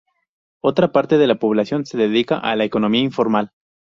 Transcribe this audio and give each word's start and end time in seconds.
Otra 0.63 0.91
parte 0.91 1.19
de 1.19 1.27
la 1.27 1.35
población 1.35 1.85
se 1.85 1.95
dedica 1.95 2.39
a 2.39 2.55
la 2.55 2.63
economía 2.63 3.01
informal. 3.03 3.51